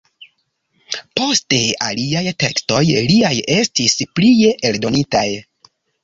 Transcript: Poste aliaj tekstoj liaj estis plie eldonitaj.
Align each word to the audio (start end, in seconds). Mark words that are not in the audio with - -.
Poste 1.19 1.57
aliaj 1.87 2.23
tekstoj 2.43 2.79
liaj 3.11 3.33
estis 3.57 3.95
plie 4.21 4.55
eldonitaj. 4.71 5.27